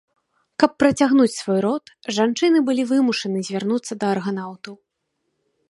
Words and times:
Каб 0.61 0.71
працягнуць 0.83 1.33
свой 1.41 1.59
род, 1.67 1.85
жанчыны 2.17 2.59
былі 2.69 2.83
вымушаны 2.93 3.39
звярнуцца 3.49 3.93
да 4.05 4.13
арганаўтаў. 4.17 4.73